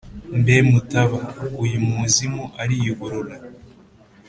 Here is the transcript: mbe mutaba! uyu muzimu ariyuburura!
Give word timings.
mbe 0.39 0.55
mutaba! 0.69 1.19
uyu 1.63 1.77
muzimu 1.89 2.43
ariyuburura! 2.61 3.35